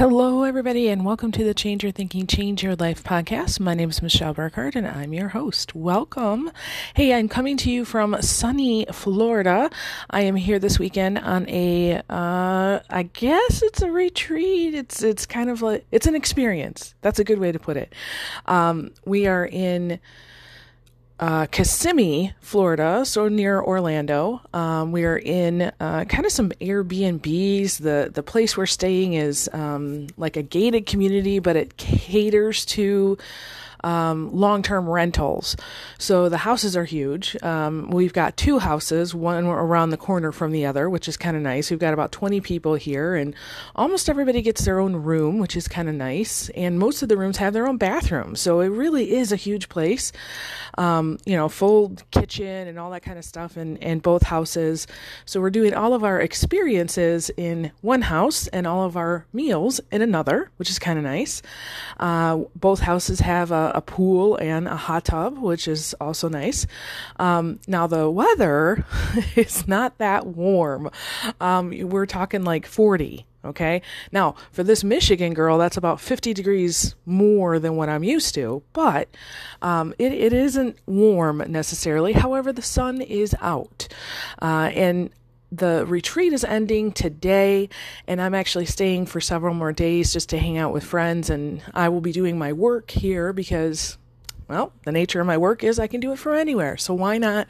[0.00, 3.60] Hello, everybody, and welcome to the Change Your Thinking, Change Your Life podcast.
[3.60, 5.74] My name is Michelle Burkhardt, and I'm your host.
[5.74, 6.50] Welcome.
[6.94, 9.68] Hey, I'm coming to you from sunny Florida.
[10.08, 14.72] I am here this weekend on a, uh, I guess it's a retreat.
[14.74, 16.94] It's it's kind of like it's an experience.
[17.02, 17.94] That's a good way to put it.
[18.46, 20.00] Um, we are in
[21.20, 24.40] uh, Kissimmee, Florida, so near Orlando.
[24.54, 27.78] Um, we are in uh, kind of some Airbnbs.
[27.78, 33.18] The the place we're staying is um, like a gated community, but it caters to
[33.84, 35.56] um, long term rentals.
[35.98, 37.36] So the houses are huge.
[37.42, 41.36] Um, we've got two houses, one around the corner from the other, which is kind
[41.36, 41.70] of nice.
[41.70, 43.34] We've got about 20 people here, and
[43.74, 46.48] almost everybody gets their own room, which is kind of nice.
[46.50, 48.36] And most of the rooms have their own bathroom.
[48.36, 50.12] So it really is a huge place.
[50.78, 54.86] Um, you know, full kitchen and all that kind of stuff in, in both houses.
[55.24, 59.80] So we're doing all of our experiences in one house and all of our meals
[59.90, 61.42] in another, which is kind of nice.
[61.98, 66.66] Uh, both houses have a, a, pool and a hot tub, which is also nice.
[67.18, 68.84] Um, now, the weather
[69.36, 70.90] is not that warm.
[71.40, 73.26] Um, we're talking like 40.
[73.42, 73.80] Okay.
[74.12, 78.62] Now, for this Michigan girl, that's about 50 degrees more than what I'm used to,
[78.74, 79.08] but
[79.62, 82.12] um, it, it isn't warm necessarily.
[82.12, 83.88] However, the sun is out.
[84.42, 85.10] Uh, and
[85.52, 87.68] the retreat is ending today,
[88.06, 91.30] and I'm actually staying for several more days just to hang out with friends.
[91.30, 93.98] And I will be doing my work here because,
[94.48, 96.76] well, the nature of my work is I can do it from anywhere.
[96.76, 97.48] So why not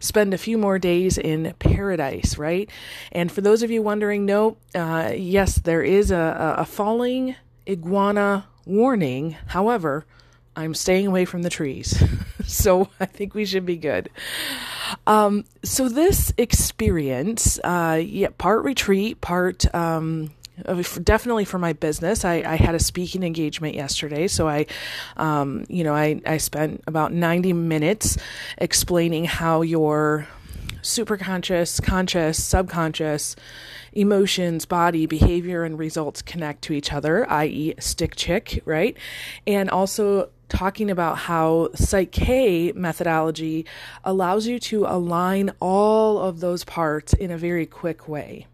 [0.00, 2.70] spend a few more days in paradise, right?
[3.12, 7.36] And for those of you wondering, no, uh, yes, there is a, a falling
[7.68, 9.36] iguana warning.
[9.48, 10.06] However,
[10.54, 12.02] I'm staying away from the trees.
[12.46, 14.08] so I think we should be good.
[15.06, 20.30] Um, so this experience, uh, yeah, part retreat, part um,
[21.02, 22.24] definitely for my business.
[22.24, 24.66] I, I, had a speaking engagement yesterday, so I,
[25.16, 28.16] um, you know, I, I spent about 90 minutes
[28.56, 30.26] explaining how your
[30.82, 33.36] superconscious, conscious, subconscious
[33.92, 38.96] emotions, body, behavior, and results connect to each other, i.e., stick chick, right?
[39.46, 43.66] And also talking about how Psych-K methodology
[44.04, 48.46] allows you to align all of those parts in a very quick way.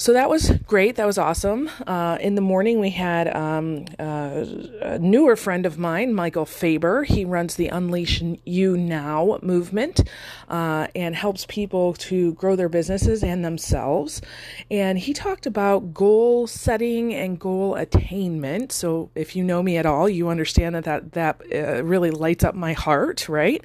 [0.00, 0.94] So that was great.
[0.94, 1.68] That was awesome.
[1.84, 4.44] Uh, in the morning, we had um, uh,
[4.80, 7.02] a newer friend of mine, Michael Faber.
[7.02, 10.08] He runs the Unleash You Now movement
[10.48, 14.22] uh, and helps people to grow their businesses and themselves.
[14.70, 18.70] And he talked about goal setting and goal attainment.
[18.70, 22.44] So if you know me at all, you understand that that, that uh, really lights
[22.44, 23.64] up my heart, right?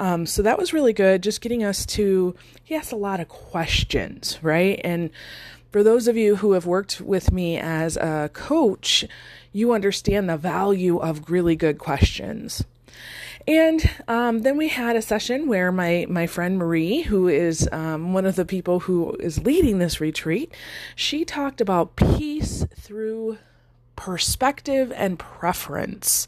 [0.00, 1.22] Um, so that was really good.
[1.22, 2.34] Just getting us to,
[2.64, 4.80] he asked a lot of questions, right?
[4.82, 5.10] And
[5.70, 9.04] for those of you who have worked with me as a coach,
[9.52, 12.64] you understand the value of really good questions.
[13.46, 18.12] And um, then we had a session where my, my friend Marie, who is um,
[18.12, 20.52] one of the people who is leading this retreat,
[20.94, 23.38] she talked about peace through
[23.96, 26.26] perspective and preference.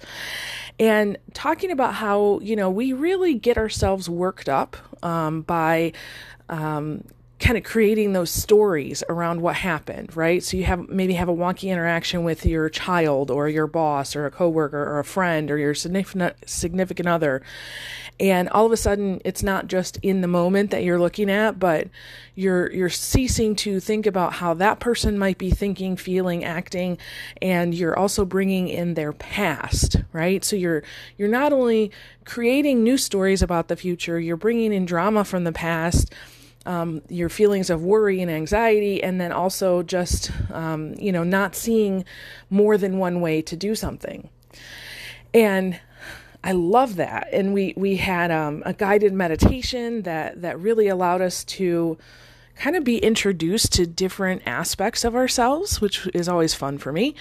[0.79, 5.93] And talking about how, you know, we really get ourselves worked up um, by
[6.49, 7.05] um,
[7.41, 10.45] kind of creating those stories around what happened, right?
[10.45, 14.27] So you have maybe have a wonky interaction with your child or your boss or
[14.27, 17.41] a coworker or a friend or your significant significant other.
[18.21, 21.59] And all of a sudden it's not just in the moment that you're looking at,
[21.59, 21.89] but
[22.35, 26.99] you're you're ceasing to think about how that person might be thinking, feeling, acting,
[27.41, 30.45] and you're also bringing in their past, right?
[30.45, 30.83] So you're
[31.17, 31.91] you're not only
[32.27, 36.13] creating new stories about the future, you're bringing in drama from the past
[36.67, 41.57] um, your feelings of worry and anxiety, and then also just, um, you know, not
[41.57, 42.05] seeing
[42.51, 44.29] more than one way to do something.
[45.33, 45.81] And
[46.43, 47.29] I love that.
[47.33, 51.99] And we, we had um, a guided meditation that, that really allowed us to
[52.57, 57.15] kind of be introduced to different aspects of ourselves, which is always fun for me.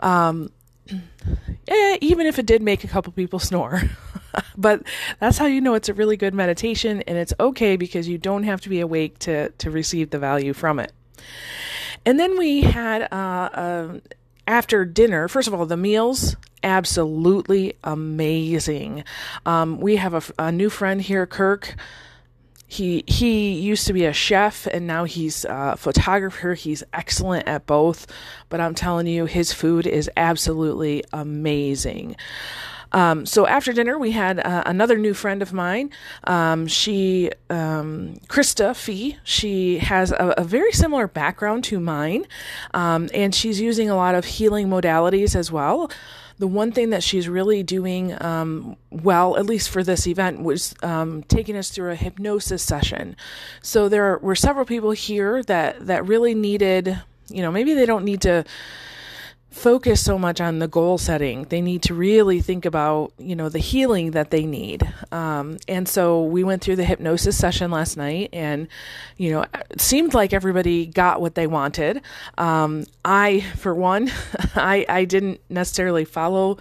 [0.00, 0.50] Um,
[1.68, 3.82] eh, even if it did make a couple people snore.
[4.56, 4.82] but
[5.20, 8.44] that's how you know it's a really good meditation and it's okay because you don't
[8.44, 10.92] have to be awake to to receive the value from it.
[12.04, 14.00] And then we had uh, uh,
[14.46, 15.28] after dinner.
[15.28, 19.04] First of all, the meals absolutely amazing.
[19.46, 21.76] Um, we have a, a new friend here, Kirk
[22.70, 26.52] he he used to be a chef and now he's a photographer.
[26.52, 28.06] He's excellent at both.
[28.50, 32.16] But i'm telling you his food is absolutely amazing
[32.92, 35.90] Um, so after dinner, we had uh, another new friend of mine.
[36.24, 42.26] Um, she, um, Krista Fee, she has a, a, very similar background to mine,
[42.72, 45.90] um, and she's using a lot of healing modalities as well
[46.38, 50.74] the one thing that she's really doing um, well, at least for this event, was
[50.82, 53.16] um, taking us through a hypnosis session.
[53.60, 58.04] So there were several people here that that really needed, you know, maybe they don't
[58.04, 58.44] need to
[59.58, 61.44] focus so much on the goal setting.
[61.44, 64.90] They need to really think about, you know, the healing that they need.
[65.12, 68.68] Um, and so we went through the hypnosis session last night, and,
[69.16, 72.00] you know, it seemed like everybody got what they wanted.
[72.38, 74.10] Um, I, for one,
[74.54, 76.58] I, I didn't necessarily follow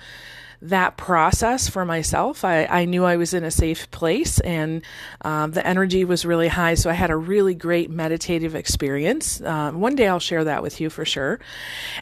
[0.62, 2.44] that process for myself.
[2.44, 4.82] I, I knew I was in a safe place and
[5.22, 6.74] um, the energy was really high.
[6.74, 9.42] So I had a really great meditative experience.
[9.42, 11.40] Um, one day I'll share that with you for sure.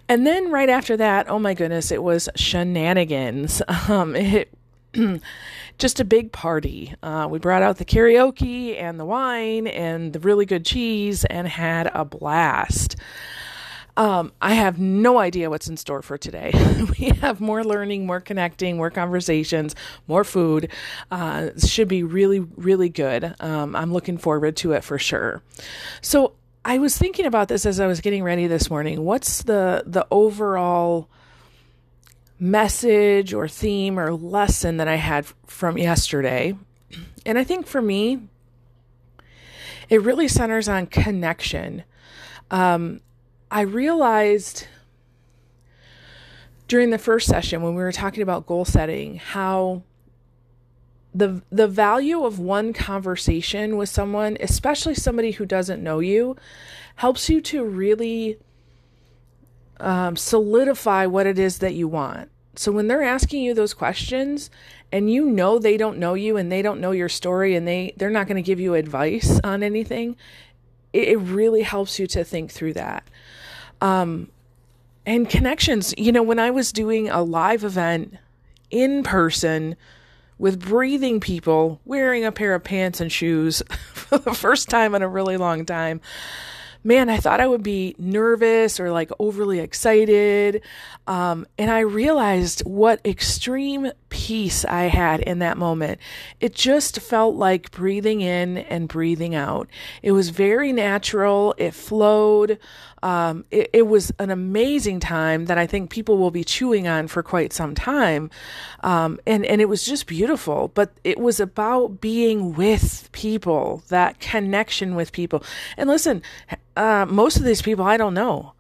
[0.07, 3.61] And then right after that, oh my goodness, it was shenanigans.
[3.87, 4.51] Um, it,
[5.77, 6.93] just a big party.
[7.03, 11.47] Uh, we brought out the karaoke and the wine and the really good cheese and
[11.47, 12.95] had a blast.
[13.97, 16.51] Um, I have no idea what's in store for today.
[16.99, 19.75] we have more learning, more connecting, more conversations,
[20.07, 20.69] more food.
[21.11, 23.35] Uh, should be really, really good.
[23.39, 25.41] Um, I'm looking forward to it for sure.
[26.01, 26.33] So
[26.65, 29.03] I was thinking about this as I was getting ready this morning.
[29.05, 31.09] What's the the overall
[32.37, 36.57] message or theme or lesson that I had from yesterday?
[37.25, 38.27] And I think for me,
[39.89, 41.83] it really centers on connection.
[42.51, 43.01] Um,
[43.51, 44.67] I realized
[46.67, 49.83] during the first session when we were talking about goal setting how
[51.13, 56.35] the the value of one conversation with someone, especially somebody who doesn't know you,
[56.95, 58.37] helps you to really
[59.79, 62.29] um, solidify what it is that you want.
[62.55, 64.49] So when they're asking you those questions
[64.91, 67.93] and you know they don't know you and they don't know your story and they
[67.95, 70.17] they're not going to give you advice on anything,
[70.91, 73.07] it, it really helps you to think through that.
[73.81, 74.29] Um,
[75.05, 75.93] and connections.
[75.97, 78.15] You know, when I was doing a live event
[78.71, 79.75] in person
[80.37, 83.61] with breathing people wearing a pair of pants and shoes
[83.93, 86.01] for the first time in a really long time,
[86.85, 90.61] man, I thought I would be nervous or like overly excited.
[91.07, 95.99] Um, and I realized what extreme peace I had in that moment.
[96.39, 99.67] It just felt like breathing in and breathing out.
[100.03, 102.59] It was very natural, it flowed.
[103.03, 107.07] Um, it, it, was an amazing time that I think people will be chewing on
[107.07, 108.31] for quite some time.
[108.81, 114.19] Um, and, and it was just beautiful, but it was about being with people, that
[114.19, 115.43] connection with people.
[115.77, 116.23] And listen,
[116.75, 118.53] uh, most of these people I don't know.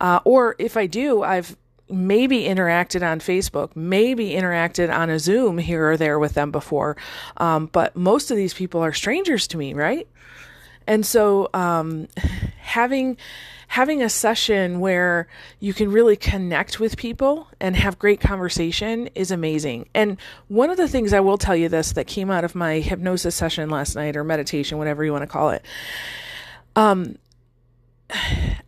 [0.00, 1.56] Uh, or if I do, I've
[1.88, 6.96] maybe interacted on Facebook, maybe interacted on a Zoom here or there with them before.
[7.36, 10.06] Um, but most of these people are strangers to me, right?
[10.86, 12.08] And so um,
[12.58, 13.16] having
[13.68, 15.26] having a session where
[15.58, 19.88] you can really connect with people and have great conversation is amazing.
[19.92, 22.74] And one of the things I will tell you this that came out of my
[22.74, 25.64] hypnosis session last night or meditation, whatever you want to call it.
[26.76, 27.16] Um,
[28.10, 28.60] I,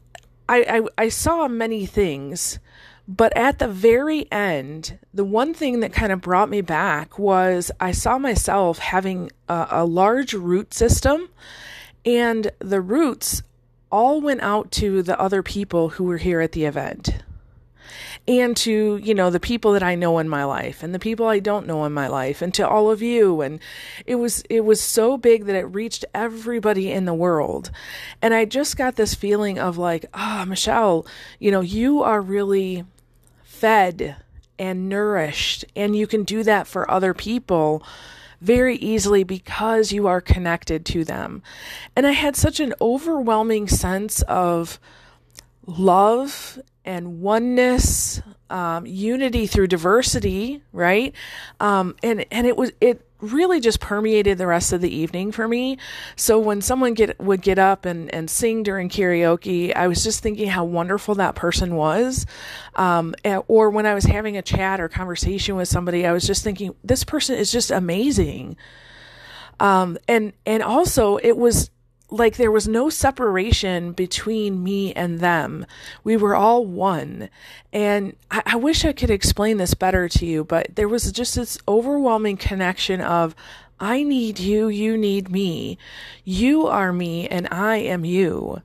[0.49, 2.58] I, I saw many things,
[3.06, 7.70] but at the very end, the one thing that kind of brought me back was
[7.81, 11.29] I saw myself having a, a large root system,
[12.05, 13.43] and the roots
[13.91, 17.22] all went out to the other people who were here at the event
[18.29, 21.27] and to you know the people that I know in my life and the people
[21.27, 23.58] I don't know in my life and to all of you and
[24.06, 27.70] it was it was so big that it reached everybody in the world
[28.20, 31.06] and I just got this feeling of like ah oh, Michelle
[31.41, 32.85] you know you are really
[33.43, 34.17] fed
[34.58, 37.82] and nourished and you can do that for other people
[38.41, 41.43] very easily because you are connected to them.
[41.97, 44.79] And I had such an overwhelming sense of
[45.67, 51.14] love and oneness, um, unity through diversity, right?
[51.60, 55.46] Um, and and it was it really just permeated the rest of the evening for
[55.46, 55.76] me.
[56.16, 60.22] So when someone get would get up and and sing during karaoke, I was just
[60.22, 62.24] thinking how wonderful that person was.
[62.74, 63.14] Um,
[63.48, 66.74] or when I was having a chat or conversation with somebody, I was just thinking
[66.82, 68.56] this person is just amazing.
[69.60, 71.70] Um, and and also it was
[72.10, 75.67] like there was no separation between me and them.
[76.05, 77.29] We were all one.
[77.72, 81.34] And I, I, wish I could explain this better to you, but there was just
[81.36, 83.34] this overwhelming connection of,
[83.79, 85.79] I need you, you need me.
[86.24, 88.62] You are me, and I am you.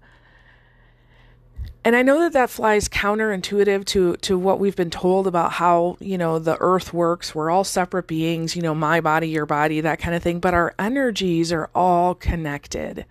[1.85, 5.97] and I know that that flies counterintuitive to to what we've been told about how
[5.99, 7.35] you know the earth works.
[7.35, 10.39] We're all separate beings, you know, my body, your body, that kind of thing.
[10.39, 13.05] But our energies are all connected.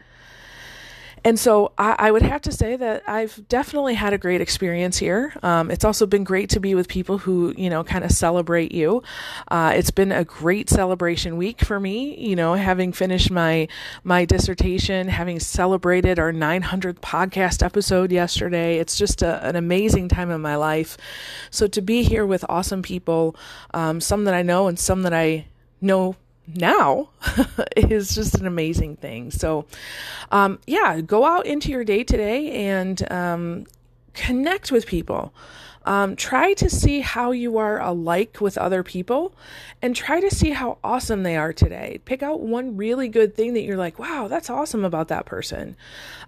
[1.25, 4.99] And so I, I, would have to say that I've definitely had a great experience
[4.99, 5.33] here.
[5.43, 8.73] Um, it's also been great to be with people who, you know, kind of celebrate
[8.73, 9.03] you.
[9.49, 13.69] Uh, it's been a great celebration week for me, you know, having finished my,
[14.03, 18.79] my dissertation, having celebrated our 900th podcast episode yesterday.
[18.79, 20.97] It's just a, an amazing time in my life.
[21.51, 23.37] So to be here with awesome people,
[23.73, 25.47] um, some that I know and some that I
[25.81, 27.09] know now
[27.77, 29.31] is just an amazing thing.
[29.31, 29.67] So,
[30.31, 33.67] um, yeah, go out into your day today and um,
[34.15, 35.33] connect with people.
[35.85, 39.35] Um, try to see how you are alike with other people
[39.81, 42.01] and try to see how awesome they are today.
[42.05, 45.77] Pick out one really good thing that you're like, wow, that's awesome about that person.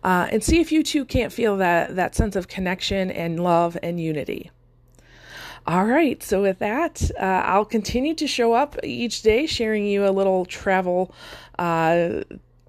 [0.02, 3.78] Uh, and see if you too can't feel that, that sense of connection and love
[3.80, 4.50] and unity.
[5.66, 6.22] All right.
[6.22, 10.44] So, with that, uh, I'll continue to show up each day sharing you a little
[10.44, 11.14] travel
[11.58, 12.20] uh,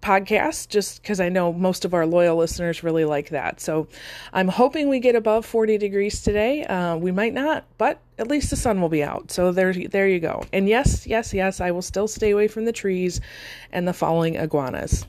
[0.02, 3.60] podcast just because I know most of our loyal listeners really like that.
[3.60, 3.90] So,
[4.32, 6.64] I'm hoping we get above 40 degrees today.
[6.64, 9.30] Uh, we might not, but at least the sun will be out.
[9.30, 10.46] So, there, there you go.
[10.54, 13.20] And yes, yes, yes, I will still stay away from the trees
[13.74, 15.06] and the falling iguanas.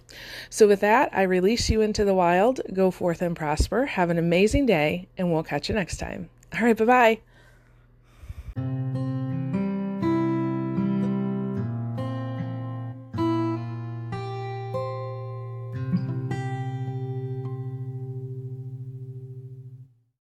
[0.50, 2.60] So, with that, I release you into the wild.
[2.72, 3.86] Go forth and prosper.
[3.86, 6.28] Have an amazing day, and we'll catch you next time.
[6.52, 6.76] All right.
[6.76, 7.20] Bye bye.